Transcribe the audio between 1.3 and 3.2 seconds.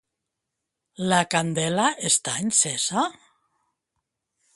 candela està encesa?